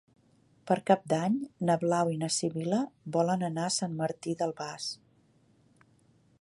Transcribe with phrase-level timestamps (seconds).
[0.69, 1.35] Per Cap d'Any
[1.69, 2.81] na Blau i na Sibil·la
[3.17, 4.89] volen anar a Sant Martí d'Albars.